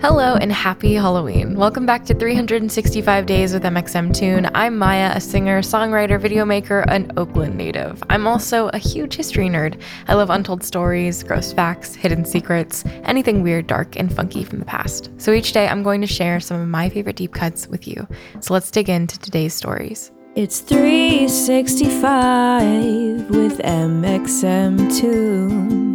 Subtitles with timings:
[0.00, 1.56] Hello and happy Halloween.
[1.56, 4.50] Welcome back to 365 Days with mxmtoon.
[4.54, 8.02] I'm Maya, a singer, songwriter, video maker, an Oakland native.
[8.08, 9.78] I'm also a huge history nerd.
[10.08, 14.64] I love untold stories, gross facts, hidden secrets, anything weird, dark, and funky from the
[14.64, 15.10] past.
[15.18, 18.08] So each day I'm going to share some of my favorite deep cuts with you.
[18.40, 20.12] So let's dig into today's stories.
[20.34, 25.60] It's 365 with mxmtoon.
[25.60, 25.89] New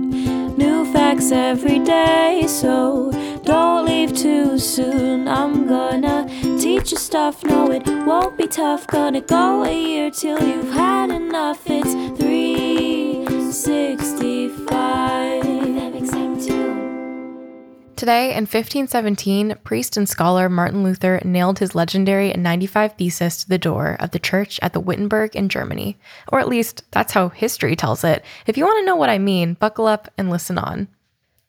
[0.96, 3.12] facts every day, so
[3.44, 5.28] don't leave too soon.
[5.28, 6.26] I'm gonna
[6.58, 8.88] teach you stuff, no, it won't be tough.
[8.88, 11.60] Gonna go a year till you've had enough.
[11.66, 14.05] It's 365.
[18.06, 23.58] Today, in 1517, priest and scholar Martin Luther nailed his legendary 95 Thesis to the
[23.58, 25.98] door of the church at the Wittenberg in Germany.
[26.32, 28.24] Or at least, that's how history tells it.
[28.46, 30.88] If you want to know what I mean, buckle up and listen on.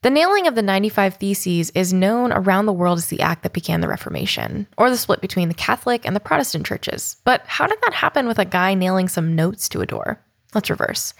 [0.00, 3.52] The nailing of the 95 Theses is known around the world as the act that
[3.52, 7.18] began the Reformation, or the split between the Catholic and the Protestant churches.
[7.24, 10.24] But how did that happen with a guy nailing some notes to a door?
[10.54, 11.12] Let's reverse.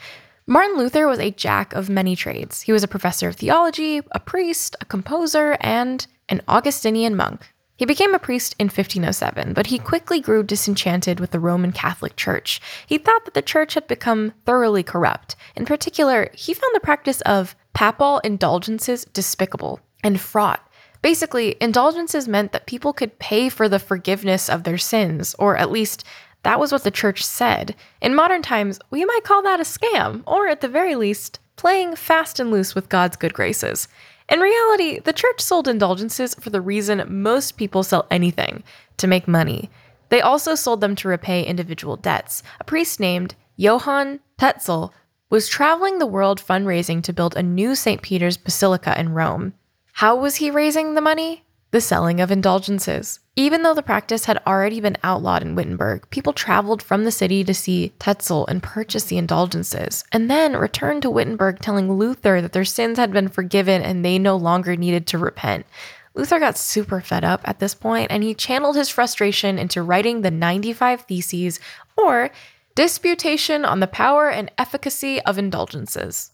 [0.48, 2.60] Martin Luther was a jack of many trades.
[2.60, 7.52] He was a professor of theology, a priest, a composer, and an Augustinian monk.
[7.74, 12.14] He became a priest in 1507, but he quickly grew disenchanted with the Roman Catholic
[12.14, 12.60] Church.
[12.86, 15.34] He thought that the church had become thoroughly corrupt.
[15.56, 20.62] In particular, he found the practice of papal indulgences despicable and fraught.
[21.02, 25.72] Basically, indulgences meant that people could pay for the forgiveness of their sins, or at
[25.72, 26.04] least
[26.46, 27.74] that was what the church said.
[28.00, 31.96] In modern times, we might call that a scam, or at the very least, playing
[31.96, 33.88] fast and loose with God's good graces.
[34.28, 38.62] In reality, the church sold indulgences for the reason most people sell anything
[38.98, 39.70] to make money.
[40.08, 42.44] They also sold them to repay individual debts.
[42.60, 44.94] A priest named Johann Tetzel
[45.28, 48.02] was traveling the world fundraising to build a new St.
[48.02, 49.54] Peter's Basilica in Rome.
[49.94, 51.42] How was he raising the money?
[51.76, 53.20] The selling of indulgences.
[53.36, 57.44] Even though the practice had already been outlawed in Wittenberg, people traveled from the city
[57.44, 62.54] to see Tetzel and purchase the indulgences, and then returned to Wittenberg telling Luther that
[62.54, 65.66] their sins had been forgiven and they no longer needed to repent.
[66.14, 70.22] Luther got super fed up at this point, and he channeled his frustration into writing
[70.22, 71.60] the 95 Theses,
[71.94, 72.30] or
[72.74, 76.30] Disputation on the Power and Efficacy of Indulgences.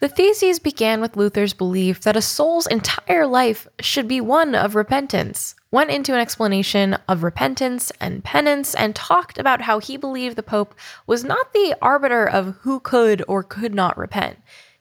[0.00, 4.74] The theses began with Luther's belief that a soul's entire life should be one of
[4.74, 10.36] repentance, went into an explanation of repentance and penance, and talked about how he believed
[10.36, 10.74] the Pope
[11.06, 14.38] was not the arbiter of who could or could not repent.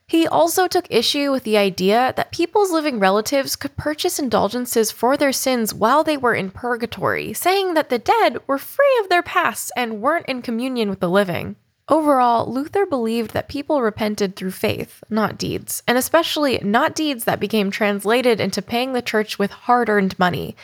[0.07, 5.16] He also took issue with the idea that people's living relatives could purchase indulgences for
[5.16, 9.24] their sins while they were in purgatory, saying that the dead were free of their
[9.24, 11.56] pasts and weren't in communion with the living.
[11.89, 17.41] Overall, Luther believed that people repented through faith, not deeds, and especially not deeds that
[17.41, 20.55] became translated into paying the church with hard earned money.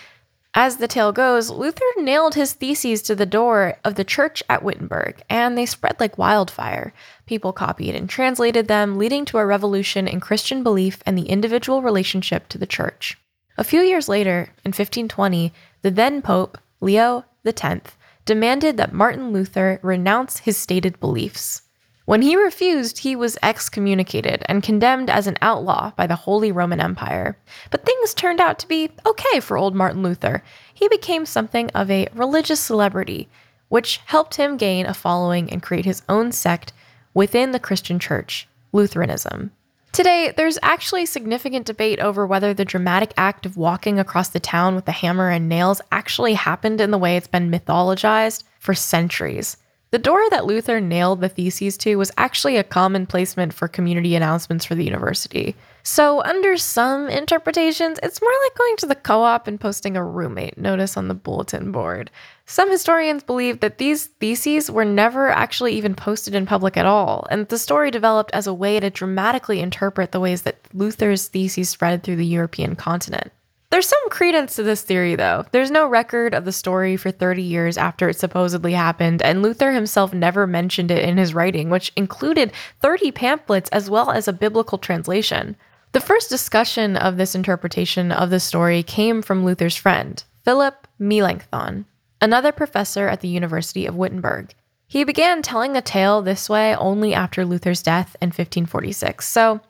[0.54, 4.64] As the tale goes, Luther nailed his theses to the door of the church at
[4.64, 6.94] Wittenberg, and they spread like wildfire.
[7.26, 11.82] People copied and translated them, leading to a revolution in Christian belief and the individual
[11.82, 13.18] relationship to the church.
[13.58, 17.92] A few years later, in 1520, the then Pope, Leo X,
[18.30, 21.64] demanded that Martin Luther renounce his stated beliefs.
[22.06, 26.80] When he refused, he was excommunicated and condemned as an outlaw by the Holy Roman
[26.80, 27.40] Empire.
[27.72, 30.44] But things turned out to be okay for old Martin Luther.
[30.72, 33.30] He became something of a religious celebrity,
[33.68, 36.72] which helped him gain a following and create his own sect
[37.16, 39.50] within the Christian church, Lutheranism.
[39.92, 44.76] Today, there's actually significant debate over whether the dramatic act of walking across the town
[44.76, 49.58] with a hammer and nails actually happened in the way it's been mythologized for centuries.
[49.92, 54.16] The door that Luther nailed the theses to was actually a common placement for community
[54.16, 55.56] announcements for the university.
[55.84, 60.04] So, under some interpretations, it's more like going to the co op and posting a
[60.04, 62.12] roommate notice on the bulletin board.
[62.46, 67.28] Some historians believe that these theses were never actually even posted in public at all,
[67.30, 71.70] and the story developed as a way to dramatically interpret the ways that Luther's theses
[71.70, 73.32] spread through the European continent.
[73.72, 75.46] There's some credence to this theory, though.
[75.52, 79.72] There's no record of the story for 30 years after it supposedly happened, and Luther
[79.72, 84.34] himself never mentioned it in his writing, which included 30 pamphlets as well as a
[84.34, 85.56] biblical translation.
[85.92, 91.86] The first discussion of this interpretation of the story came from Luther's friend, Philip Melanchthon,
[92.22, 94.54] another professor at the University of Wittenberg.
[94.86, 99.28] He began telling the tale this way only after Luther's death in 1546.
[99.28, 99.62] So,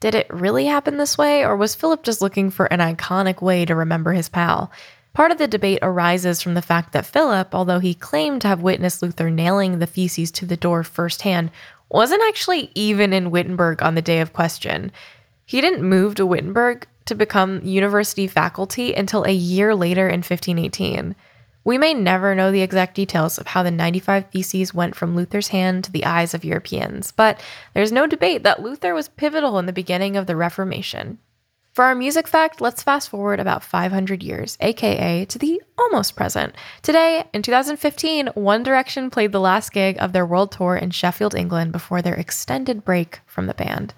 [0.00, 3.66] did it really happen this way, or was Philip just looking for an iconic way
[3.66, 4.72] to remember his pal?
[5.12, 8.62] Part of the debate arises from the fact that Philip, although he claimed to have
[8.62, 11.50] witnessed Luther nailing the theses to the door firsthand,
[11.90, 14.90] wasn't actually even in Wittenberg on the day of question.
[15.46, 21.14] He didn't move to Wittenberg to become university faculty until a year later in 1518.
[21.62, 25.48] We may never know the exact details of how the 95 Theses went from Luther's
[25.48, 27.40] hand to the eyes of Europeans, but
[27.74, 31.18] there's no debate that Luther was pivotal in the beginning of the Reformation.
[31.72, 36.54] For our music fact, let's fast forward about 500 years, aka to the almost present.
[36.82, 41.34] Today, in 2015, One Direction played the last gig of their world tour in Sheffield,
[41.34, 43.94] England before their extended break from the band.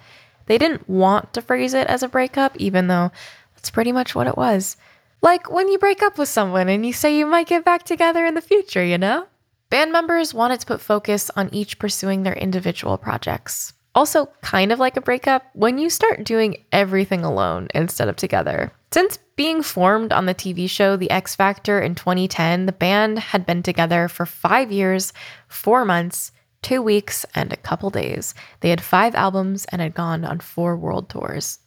[0.49, 3.13] They didn't want to phrase it as a breakup, even though
[3.55, 4.77] that's pretty much what it was.
[5.21, 8.25] Like when you break up with someone and you say you might get back together
[8.25, 9.27] in the future, you know?
[9.69, 13.75] Band members wanted to put focus on each pursuing their individual projects.
[13.95, 18.73] Also, kind of like a breakup, when you start doing everything alone instead of together.
[18.93, 23.45] Since being formed on the TV show The X Factor in 2010, the band had
[23.45, 25.13] been together for five years,
[25.49, 26.33] four months,
[26.63, 28.35] two weeks, and a couple days.
[28.61, 31.59] They had five albums and had gone on four world tours.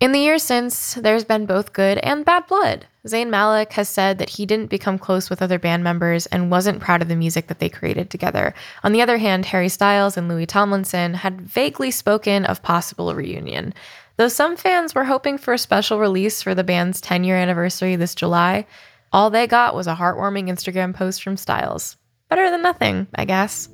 [0.00, 2.86] In the years since, there's been both good and bad blood.
[3.04, 6.80] Zayn Malik has said that he didn't become close with other band members and wasn't
[6.80, 8.54] proud of the music that they created together.
[8.84, 13.74] On the other hand, Harry Styles and Louis Tomlinson had vaguely spoken of possible reunion.
[14.18, 17.96] Though some fans were hoping for a special release for the band's 10 year anniversary
[17.96, 18.66] this July,
[19.12, 21.96] all they got was a heartwarming Instagram post from Styles.
[22.28, 23.68] Better than nothing, I guess.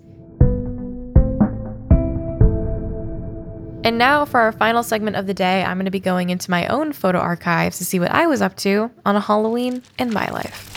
[3.85, 6.51] And now, for our final segment of the day, I'm going to be going into
[6.51, 10.11] my own photo archives to see what I was up to on a Halloween in
[10.11, 10.71] my life.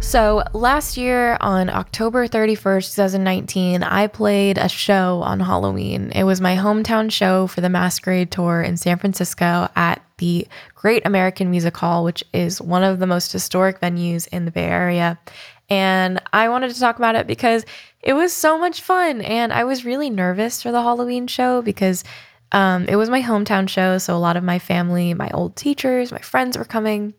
[0.00, 6.10] So, last year on October 31st, 2019, I played a show on Halloween.
[6.16, 11.06] It was my hometown show for the Masquerade Tour in San Francisco at the Great
[11.06, 15.16] American Music Hall, which is one of the most historic venues in the Bay Area.
[15.68, 17.64] And I wanted to talk about it because
[18.02, 19.20] it was so much fun.
[19.20, 22.04] And I was really nervous for the Halloween show because
[22.52, 23.98] um, it was my hometown show.
[23.98, 27.14] So a lot of my family, my old teachers, my friends were coming.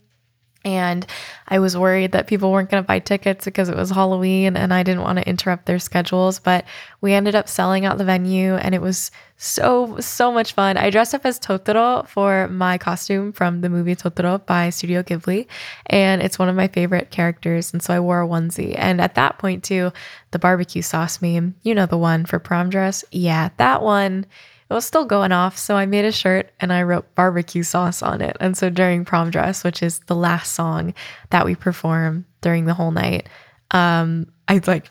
[0.63, 1.05] And
[1.47, 4.73] I was worried that people weren't going to buy tickets because it was Halloween and
[4.73, 6.39] I didn't want to interrupt their schedules.
[6.39, 6.65] But
[7.01, 10.77] we ended up selling out the venue and it was so, so much fun.
[10.77, 15.47] I dressed up as Totoro for my costume from the movie Totoro by Studio Ghibli.
[15.87, 17.73] And it's one of my favorite characters.
[17.73, 18.75] And so I wore a onesie.
[18.77, 19.91] And at that point, too,
[20.29, 23.03] the barbecue sauce meme, you know, the one for prom dress.
[23.11, 24.27] Yeah, that one
[24.71, 25.57] it was still going off.
[25.57, 28.37] So I made a shirt and I wrote barbecue sauce on it.
[28.39, 30.93] And so during prom dress, which is the last song
[31.29, 33.27] that we perform during the whole night,
[33.71, 34.89] um, I like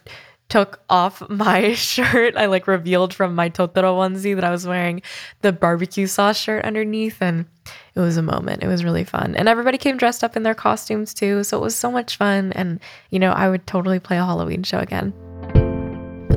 [0.50, 2.37] took off my shirt.
[2.37, 5.00] I like revealed from my Totoro onesie that I was wearing
[5.41, 7.17] the barbecue sauce shirt underneath.
[7.23, 7.47] And
[7.94, 8.62] it was a moment.
[8.62, 9.35] It was really fun.
[9.35, 11.43] And everybody came dressed up in their costumes too.
[11.43, 12.53] So it was so much fun.
[12.53, 15.15] And, you know, I would totally play a Halloween show again.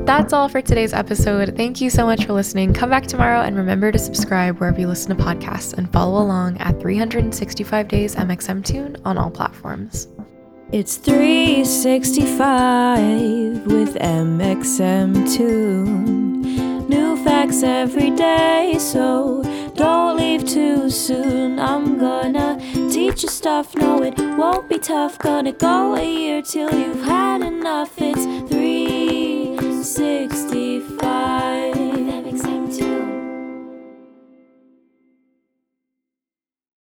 [0.04, 1.56] That's all for today's episode.
[1.56, 2.74] Thank you so much for listening.
[2.74, 6.58] Come back tomorrow and remember to subscribe wherever you listen to podcasts and follow along
[6.58, 10.08] at 365 Days mxmtoon on all platforms.
[10.72, 15.24] It's 365 with mxmtoon.
[16.86, 19.42] New facts every day, so
[19.74, 21.58] don't leave too soon.
[21.58, 22.58] I'm gonna
[22.90, 25.18] teach you stuff, no, it won't be tough.
[25.18, 27.94] Gonna go a year till you've had enough.
[27.96, 28.26] It's
[29.94, 30.63] 365.